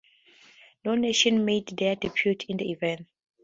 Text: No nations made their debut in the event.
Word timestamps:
No 0.83 0.95
nations 0.95 1.45
made 1.45 1.77
their 1.77 1.95
debut 1.95 2.35
in 2.49 2.57
the 2.57 2.71
event. 2.71 3.05